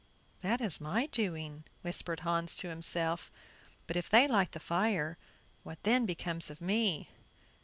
[0.41, 3.29] "That is my doing," whispered Hans to himself;
[3.85, 5.15] "but if they light the fire,
[5.61, 7.09] what then becomes of me?"